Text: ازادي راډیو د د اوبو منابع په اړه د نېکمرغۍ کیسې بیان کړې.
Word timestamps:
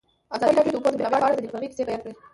ازادي 0.35 0.55
راډیو 0.57 0.71
د 0.71 0.73
د 0.73 0.77
اوبو 0.77 0.89
منابع 0.97 1.19
په 1.21 1.25
اړه 1.27 1.35
د 1.37 1.39
نېکمرغۍ 1.43 1.67
کیسې 1.69 1.83
بیان 1.87 2.01
کړې. 2.03 2.13